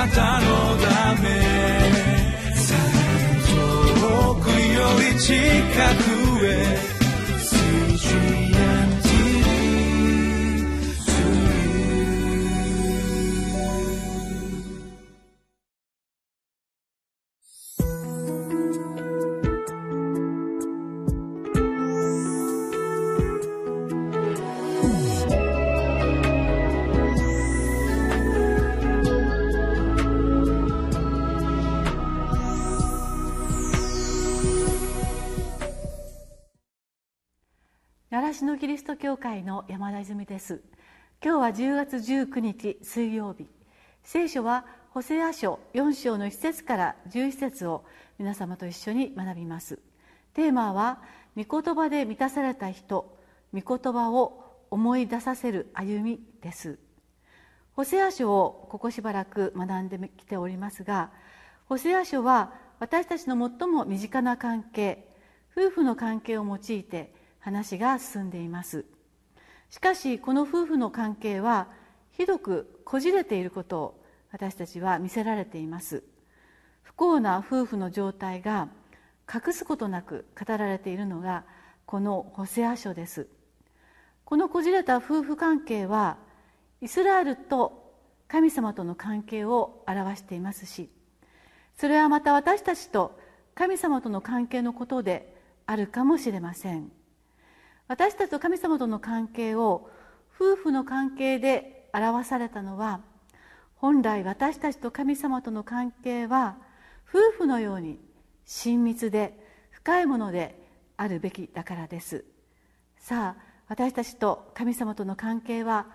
[0.00, 0.46] なたの
[0.78, 1.28] ため。
[4.00, 5.34] 遠くより近
[6.04, 6.09] く。
[38.60, 40.60] キリスト教会の山田泉です。
[41.24, 43.46] 今日は10月19日水曜日。
[44.04, 47.86] 聖書はホセア書4章の1節から11節を
[48.18, 49.78] 皆様と一緒に学びます。
[50.34, 51.00] テーマは
[51.38, 53.16] 御言葉で満たされた人
[53.54, 56.78] 御言葉を思い出させる歩みです。
[57.72, 61.12] ホセア書をここしばらく学んできておりますが
[61.64, 65.08] ホセア書は私たちの最も身近な関係
[65.56, 68.84] 夫婦の関係を用いて話が進んでいます。
[69.68, 71.68] しかしこの夫婦の関係は
[72.12, 76.02] ひどくこじれていることを私たちは見せられています。
[76.82, 78.68] 不幸な夫婦の状態が
[79.32, 81.44] 隠すことなく語られているのが
[81.86, 83.26] このホセア書です。
[84.24, 86.16] このこじれた夫婦関係は
[86.80, 87.92] イスラエルと
[88.28, 90.88] 神様との関係を表していますし
[91.76, 93.18] それはまた私たちと
[93.56, 96.92] 神様との関係のことであるかもしれません。
[97.90, 99.90] 私たちと神様との関係を
[100.36, 103.00] 夫婦の関係で表されたのは
[103.74, 106.56] 本来私たちと神様との関係は
[107.08, 107.98] 夫婦のように
[108.46, 109.36] 親密で
[109.72, 110.56] 深いもので
[110.96, 112.24] あるべきだからです。
[112.96, 115.86] さあ私たちと神様との関係は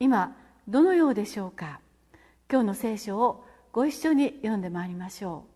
[0.00, 1.78] 今どのようでしょうか？
[2.50, 5.53] 今日の聖書をご一緒に読んでまいりましょう。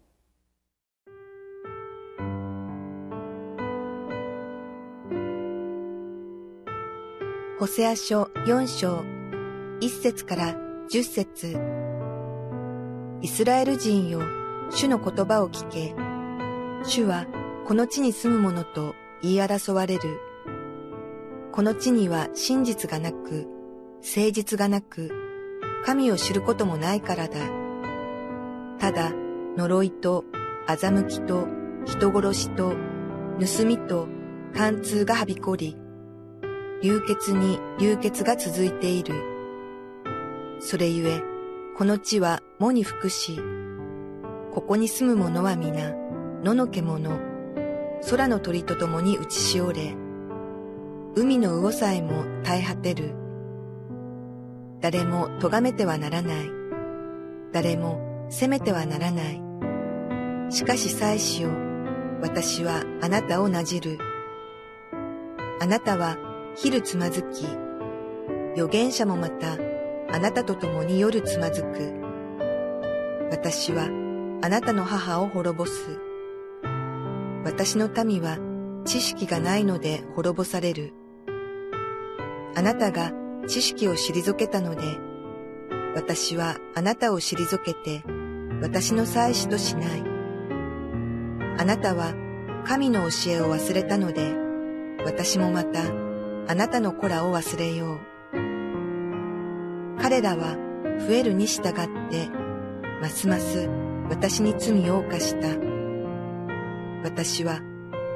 [7.58, 9.00] ホセア書4章
[9.80, 10.54] 1節から
[10.92, 11.58] 10節
[13.20, 14.20] イスラエル人よ、
[14.70, 15.92] 主の言葉を聞け。
[16.84, 17.26] 主は
[17.66, 20.20] この地に住む者と言い争われる。
[21.50, 23.48] この地には真実がなく、
[24.04, 25.10] 誠実がなく、
[25.84, 27.40] 神を知ることもないからだ。
[28.78, 29.12] ただ、
[29.56, 30.24] 呪いと、
[30.68, 31.48] 欺きと、
[31.86, 32.76] 人殺しと、
[33.40, 34.06] 盗みと、
[34.54, 35.76] 貫通がはびこり、
[36.80, 39.14] 流血に流血が続いている。
[40.60, 41.20] それゆえ、
[41.76, 43.40] この地は藻に服し、
[44.52, 45.92] ここに住む者は皆、
[46.44, 47.18] 野の獣、
[48.08, 49.96] 空の鳥と共に打ちしおれ、
[51.16, 53.12] 海の魚さえも耐え果てる。
[54.80, 56.50] 誰も咎めてはならない。
[57.52, 59.42] 誰も責めてはならない。
[60.50, 61.50] しかし妻子よ、
[62.22, 63.98] 私はあなたをなじる。
[65.60, 66.27] あなたは
[66.60, 67.46] 昼つまずき、
[68.54, 69.56] 預言者もまた
[70.10, 71.94] あなたと共に夜つまずく。
[73.30, 73.84] 私は
[74.42, 76.00] あなたの母を滅ぼす。
[77.44, 78.38] 私の民は
[78.84, 80.94] 知識がないので滅ぼされる。
[82.56, 83.12] あなたが
[83.46, 84.82] 知識を退けたので、
[85.94, 88.02] 私はあなたを退けて、
[88.62, 90.02] 私の妻子としない。
[91.56, 92.14] あなたは
[92.66, 94.34] 神の教えを忘れたので、
[95.04, 96.07] 私もまた
[96.50, 97.98] あなたの子らを忘れよう。
[100.00, 100.56] 彼らは
[101.06, 101.72] 増えるに従っ
[102.08, 102.30] て、
[103.02, 103.68] ますます
[104.08, 105.48] 私に罪を犯した。
[107.04, 107.60] 私は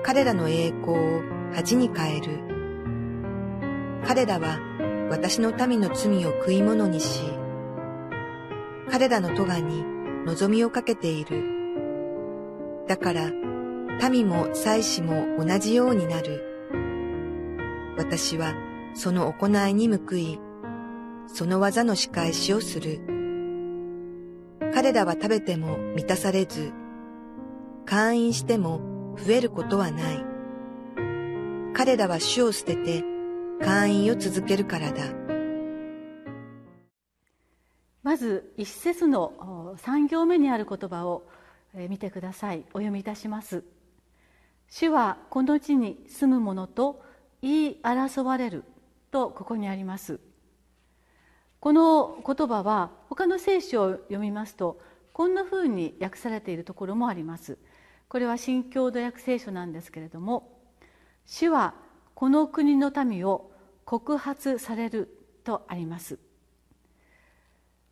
[0.02, 1.22] 彼らの栄光を
[1.52, 2.38] 恥に変える。
[4.06, 4.58] 彼らは
[5.10, 7.24] 私の民の罪を食い物にし、
[8.90, 9.84] 彼らの咎に
[10.24, 11.44] 望みをかけている。
[12.88, 13.30] だから、
[14.10, 16.51] 民も祭司も同じようになる。
[17.96, 18.54] 私は
[18.94, 20.38] その行いに報い、
[21.26, 23.00] その技の仕返しをする。
[24.74, 26.72] 彼らは食べても満たされず、
[27.84, 30.24] 会員しても増えることはない。
[31.74, 33.04] 彼らは主を捨てて
[33.60, 35.04] 会員を続けるからだ。
[38.02, 41.24] まず一節の三行目にある言葉を
[41.74, 42.64] 見てください。
[42.74, 43.64] お読みいたします。
[44.68, 47.02] 主はこの地に住む者と
[47.42, 48.64] 言い争われる
[49.10, 50.20] とここにあります。
[51.60, 54.80] この言葉は他の聖書を読みますと
[55.12, 57.58] こんなふうに訳されているところもあります。
[58.08, 60.60] これは新共同訳聖書なんですけれども
[61.26, 61.74] 主は
[62.14, 63.50] この国の民を
[63.84, 65.08] 告発される
[65.44, 66.18] とあります。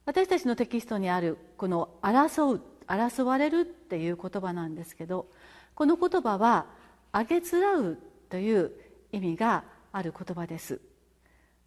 [0.06, 5.29] 私たちのテキストにあるこの「争う」「争われる」っていう言葉なんですけど
[5.75, 6.67] この言葉は
[7.12, 7.99] 「あげつらう」
[8.29, 8.73] という
[9.12, 10.80] 意味がある言葉です。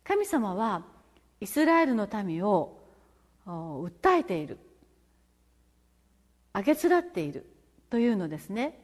[0.04, 0.84] 神様は
[1.40, 2.80] イスラエルの民を
[3.46, 4.60] 訴えている。
[6.54, 7.46] あげつらっている。
[7.90, 8.80] というのですね。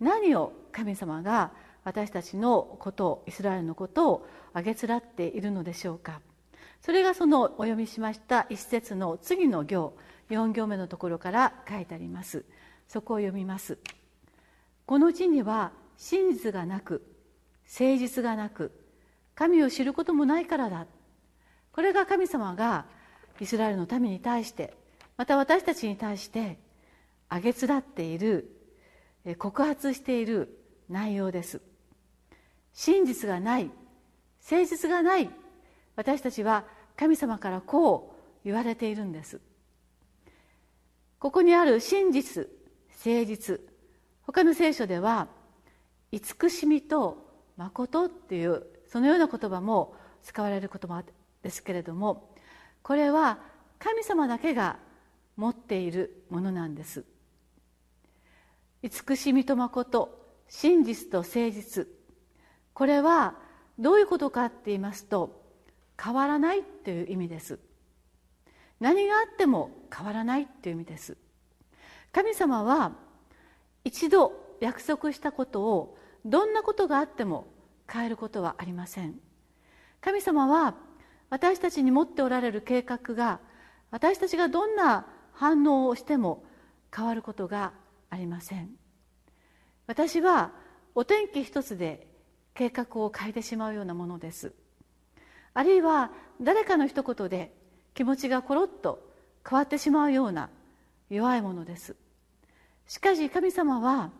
[0.00, 1.50] 何を神様が
[1.82, 6.20] 私たちのことをイスラエルのことをあげつらっているのでしょうか。
[6.80, 9.96] それがそのお読みしました一節の次の行
[10.30, 12.44] 4行目のところから書いてあります。
[12.88, 13.78] そこを読みます。
[14.86, 17.02] この地には真実がなく
[17.78, 18.70] 誠実がなく
[19.34, 20.86] 神を知ることもないからだ。
[21.72, 22.86] これが神様が
[23.40, 24.74] イスラエルの民に対して
[25.16, 26.58] また私たちに対して
[27.28, 28.48] あげつらっている
[29.38, 30.56] 告発している
[30.88, 31.60] 内容です。
[32.72, 33.70] 真実がない
[34.48, 35.30] 誠実がない
[35.96, 36.64] 私たちは
[36.96, 39.40] 神様からこう言われているんです。
[41.18, 42.46] ここにある真実
[43.04, 43.60] 誠実
[44.22, 45.26] 他の聖書では
[46.12, 47.23] 慈しみと
[47.56, 51.04] 誠っていうそのような言葉も使われる言葉
[51.42, 52.30] ですけれども
[52.82, 53.38] これは
[53.78, 54.78] 神様だけが
[55.36, 57.04] 持っているものなんです。
[58.82, 61.88] 慈しみと誠真実と誠実。
[62.72, 63.34] これは
[63.78, 65.42] どういうことかって言いますと
[66.00, 67.58] 変わらないという意味です。
[68.80, 71.16] 何があっても変わらないという意味です。
[72.12, 72.92] 神様は
[73.84, 77.46] 一度約束したことをどんなことがあっても
[77.90, 79.18] 変えることはありません。
[80.00, 80.74] 神様は
[81.30, 83.40] 私たちに持っておられる計画が
[83.90, 86.44] 私たちがどんな反応をしても
[86.94, 87.72] 変わることが
[88.10, 88.70] ありません。
[89.86, 90.52] 私は
[90.94, 92.06] お天気一つで
[92.54, 94.54] 計画を変えてしまうようなものです。
[95.52, 96.10] あるいは
[96.40, 97.54] 誰かの一言で
[97.94, 99.00] 気持ちがコロッと
[99.48, 100.50] 変わってしまうような
[101.10, 101.96] 弱いものです。
[102.86, 104.10] しかし神様は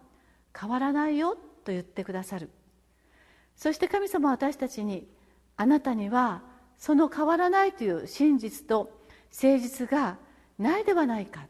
[0.59, 1.39] 変わらないよ。
[1.65, 2.51] と言ってくださる。
[3.57, 5.09] そして神様は私たちに
[5.57, 6.43] あなたには
[6.79, 8.91] その変わらないという真実と
[9.33, 10.19] 誠実が
[10.59, 11.47] ないではないか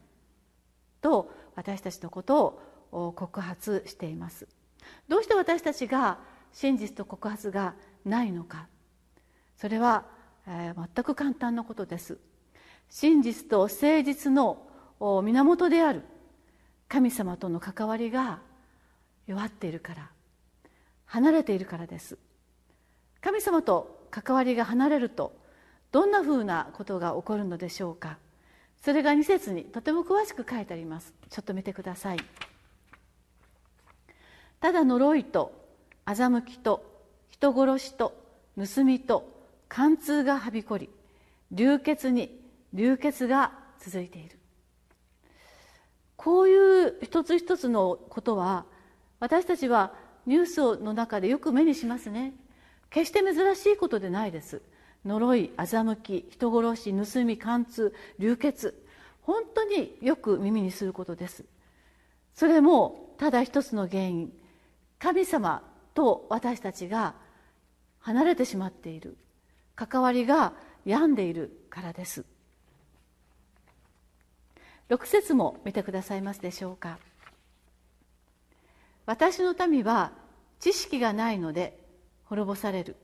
[1.01, 2.61] と私たちのこと
[2.93, 4.47] を告発しています。
[5.09, 6.19] どうして私たちが
[6.53, 7.75] 真実と告発が
[8.05, 8.69] ないのか。
[9.57, 10.05] それは、
[10.47, 12.19] えー、全く簡単なことです。
[12.89, 14.69] 真実と誠実の
[15.01, 16.03] 源である
[16.89, 18.41] 神様との関わりが
[19.27, 20.11] 弱っているから
[21.07, 22.19] 離れているからです。
[23.21, 25.35] 神様と関わりが離れると
[25.93, 28.19] どんなふうなことが起こるのでしょうか。
[28.83, 31.15] それが2節にとても詳しく書いてあります。
[31.31, 32.19] ちょっと見てください。
[34.61, 35.53] ただ呪いと
[36.05, 36.85] 欺きと
[37.31, 38.15] 人殺しと
[38.57, 39.31] 盗みと
[39.69, 40.91] 貫通がはびこり
[41.51, 42.41] 流血に
[42.73, 44.39] 流血が続いている。
[46.17, 48.67] こういう一つ一つのことは
[49.21, 49.93] 私たちは
[50.27, 52.35] ニュースの中でよく目にしますね。
[52.91, 54.63] 決して珍しいことでないです。
[55.05, 58.83] 呪い欺き人殺し盗み貫通流血。
[59.23, 61.45] 本当によく耳にすることです。
[62.35, 64.33] それもただ一つの原因。
[64.99, 65.63] 神様
[65.95, 67.15] と私たちが
[68.01, 69.17] 離れてしまっている。
[69.77, 70.53] 関わりが
[70.85, 72.25] 病んでいるからです。
[74.89, 76.99] 6節も見てくださいますでしょうか。
[79.07, 80.13] 私の民は
[80.61, 81.79] 知識がないので
[82.25, 82.97] 滅ぼされる。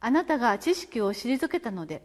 [0.00, 2.02] あなたが知識を退けたので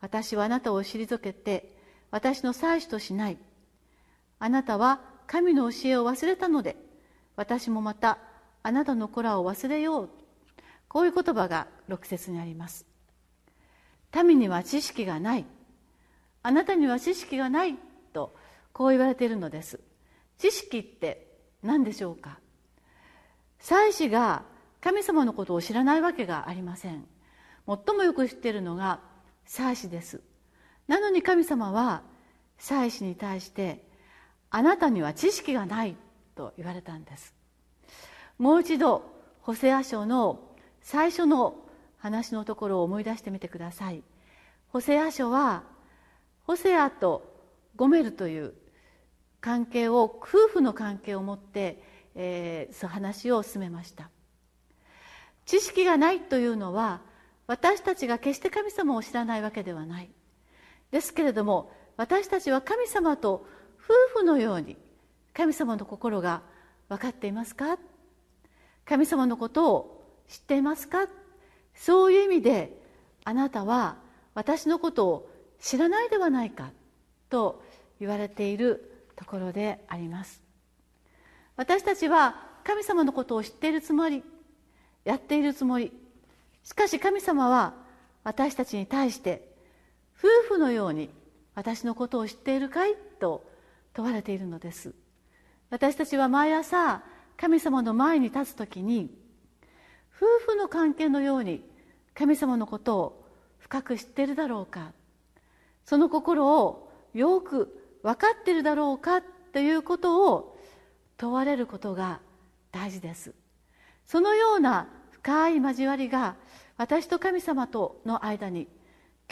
[0.00, 1.76] 私はあなたを退けて
[2.10, 3.38] 私の妻子としない。
[4.38, 6.76] あなたは神の教えを忘れたので
[7.36, 8.18] 私もまた
[8.62, 10.10] あなたの子らを忘れよう。
[10.88, 12.86] こういう言葉が6節にあります。
[14.24, 15.44] 民には知識がない。
[16.42, 17.76] あなたには知識がない
[18.12, 18.34] と
[18.72, 19.80] こう言われているのです。
[20.38, 21.26] 知識って
[21.62, 22.38] 何でしょうか？
[23.66, 24.44] 祭司が
[24.80, 27.04] 神様のことを知らないわけがありません。
[27.66, 29.00] 最もよく知っているのが
[29.44, 30.20] 祭司です。
[30.86, 32.02] なのに神様は
[32.58, 33.84] 祭司に対して
[34.50, 35.96] あなたには知識がない
[36.36, 37.34] と言われたんです。
[38.38, 39.02] もう一度
[39.40, 40.38] ホセア書の
[40.80, 41.56] 最初の
[41.98, 44.04] 話のところを思い出してみてください。
[44.68, 45.64] ホセア書は
[46.44, 47.34] ホセアと
[47.74, 48.54] ゴメルという
[49.40, 54.10] 関係を夫婦の関係を持ってえー、話を進めました。
[55.44, 57.02] 知識がないというのは
[57.46, 60.10] 私たちが決して神様を知らないわけではない。
[60.90, 63.46] ですけれども私たちは神様と
[63.78, 64.76] 夫婦のように
[65.32, 66.42] 神様の心が
[66.88, 67.78] 分かっていますか？
[68.84, 71.06] 神様のことを知っていますか？
[71.74, 72.80] そういう意味で
[73.24, 73.98] あなたは
[74.34, 75.30] 私のことを
[75.60, 76.70] 知らないではないか
[77.28, 77.62] と
[78.00, 80.45] 言われているところであります。
[81.56, 84.22] 私たちは神様のことを知っているつもり
[85.04, 85.92] やっているつもり。
[86.62, 87.74] しかし神様は
[88.24, 89.54] 私たちに対して
[90.18, 91.10] 夫婦のように
[91.54, 92.94] 私のことを知っているかい？
[93.20, 93.48] と
[93.94, 94.94] 問われているのです。
[95.70, 97.02] 私たちは毎朝
[97.36, 99.10] 神様の前に立つ時に
[100.16, 101.64] 夫婦の関係のように
[102.14, 103.26] 神様のことを
[103.58, 104.92] 深く知っているだろうか？
[105.84, 109.22] その心をよく分かっているだろうか？
[109.52, 110.55] ということを
[111.16, 112.20] 問われることが
[112.72, 113.34] 大事です。
[114.06, 116.36] そのような深い交わりが
[116.76, 118.68] 私と神様との間に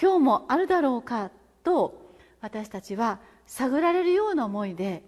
[0.01, 1.31] 今日もあるだろうか
[1.63, 5.03] と私たちは探られるような思いで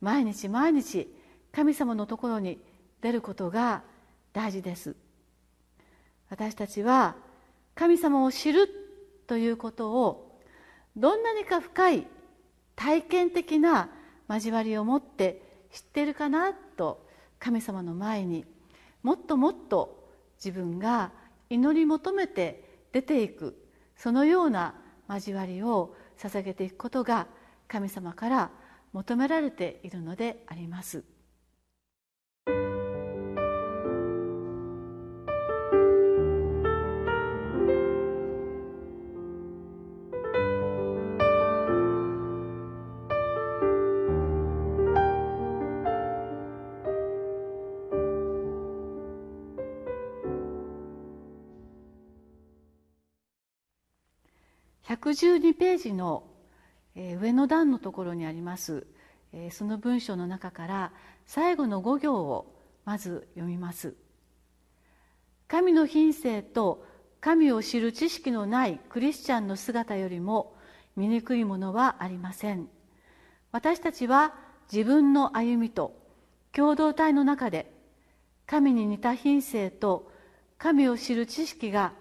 [0.00, 1.12] 毎日毎日
[1.52, 2.58] 神様のところに
[3.00, 3.82] 出ることが
[4.32, 4.94] 大事です。
[6.30, 7.16] 私たちは
[7.74, 8.68] 神様を知る
[9.26, 10.40] ということを
[10.96, 12.06] どんなにか深い
[12.76, 13.88] 体験的な
[14.28, 17.06] 交わりを持って知っているかなと
[17.38, 18.44] 神様の前に
[19.02, 21.12] もっともっと自分が
[21.50, 23.56] 祈り求めて出ていく
[23.96, 24.74] そのような
[25.08, 27.26] 交わりを捧げていくことが
[27.66, 28.50] 神様から
[28.92, 31.04] 求められているのであります。
[55.00, 56.24] 112ページの
[56.94, 58.86] 上の段のところにあります
[59.50, 60.92] その文章の中から
[61.26, 63.94] 最後の5行をまず読みます。
[65.46, 66.86] 神の品性と
[67.20, 70.56] 神を知る知識のないクリスチャンの姿よりも
[70.96, 72.68] 醜いものはありません。
[73.52, 74.34] 私たちは
[74.72, 75.94] 自分の歩みと
[76.52, 77.70] 共同体の中で
[78.46, 80.10] 神に似た品性と
[80.56, 81.92] 神を知る知識が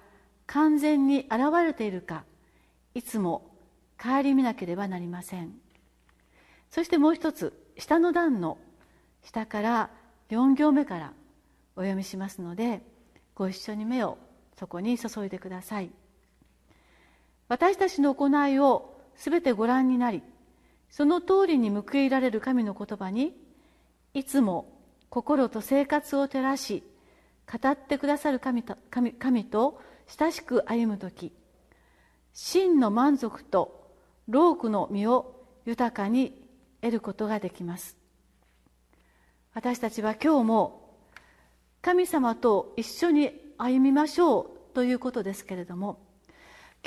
[0.45, 2.23] 完全に現れているか
[2.97, 3.51] いつも
[4.01, 5.53] 顧みなければなりません。
[6.71, 8.57] そしてもう一つ下の段の
[9.23, 9.91] 下から
[10.31, 11.13] 4行目から
[11.75, 12.81] お読みしますので
[13.35, 14.17] ご一緒に目を
[14.57, 15.91] そこに注いでください。
[17.47, 20.23] 私たちの行いをすべてご覧になり
[20.89, 23.37] その通りに報いられる神の言葉に
[24.15, 24.73] いつも
[25.09, 26.81] 心と生活を照らし
[27.45, 31.31] 語ってくださる神と神神と親しく歩む時
[32.39, 33.89] 真の満足と
[34.27, 36.47] 労苦の実を豊かに
[36.81, 37.97] 得ることができます。
[39.55, 40.99] 私たちは今日も
[41.81, 45.97] 神様と一緒に歩みましょうということですけれども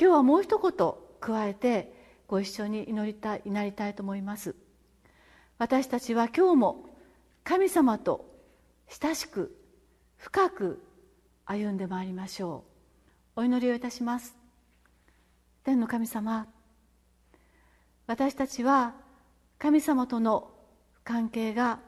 [0.01, 1.93] 今日はもう一言加えて
[2.29, 4.55] ご一緒に祈りたい祈りたいと思います。
[5.59, 6.85] 私たちは今日も
[7.43, 8.25] 神様と
[9.03, 9.53] 親しく
[10.17, 10.81] 深く
[11.45, 12.63] 歩んでまいりましょ
[13.37, 13.41] う。
[13.41, 14.40] お祈りをいたします。
[15.81, 16.47] の神様。
[18.07, 18.95] 私たちは
[19.59, 20.51] 神様との
[21.03, 21.81] 関係が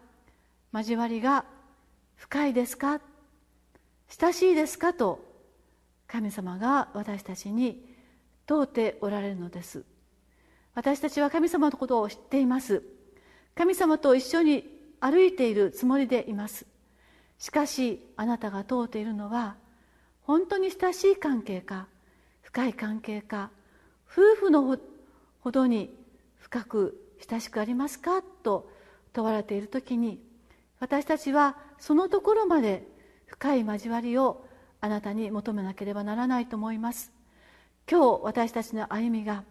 [0.72, 1.44] 交わりが
[2.16, 3.00] 深いですか？
[4.08, 4.94] 親しいですか？
[4.94, 5.20] と
[6.06, 7.84] 神様が私たちに
[8.46, 9.84] 問うておられるのです。
[10.74, 12.82] 私たちは神様のことを知っています。
[13.54, 14.64] 神様と一緒に
[15.00, 16.66] 歩いているつもりでいます。
[17.38, 19.56] しかしあなたが問うているのは
[20.22, 21.88] 本当に親しい関係か
[22.42, 23.50] 深い関係か
[24.12, 24.78] 夫婦の
[25.40, 25.94] ほどに
[26.38, 28.20] 深く親しくありますか？
[28.20, 28.70] と
[29.12, 30.20] 問われている時に
[30.80, 32.86] 私たちはそのところまで
[33.26, 34.44] 深い交わりを
[34.80, 37.10] あなたに求めなければならないと思います。
[37.90, 39.44] 今日私たちの歩みが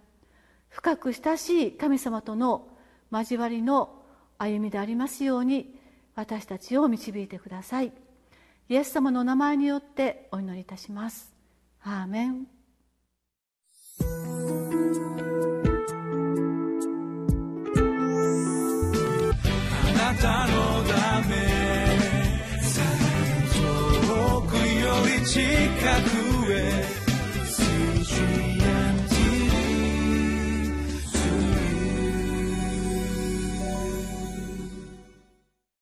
[0.69, 2.67] 深く親しい神様との
[3.11, 4.03] 交わりの
[4.37, 5.75] 歩みでありますように
[6.15, 7.91] 私たちを導いてください。
[8.69, 11.33] イエス様のお名前によってお祈りいたします。
[11.83, 12.60] アーメン。
[20.21, 21.35] たのだめ。
[24.07, 25.41] 遠くより近
[26.03, 26.10] く